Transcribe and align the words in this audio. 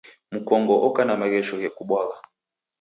Mkongo 0.35 0.73
oka 0.87 1.01
na 1.05 1.13
maghesho 1.21 1.55
ghekubwagha. 1.61 2.17